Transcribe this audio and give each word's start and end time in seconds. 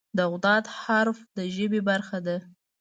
د 0.17 0.19
"ض" 0.43 0.45
حرف 0.79 1.17
د 1.37 1.39
ژبې 1.55 1.81
برخه 1.89 2.17
ده. 2.25 2.37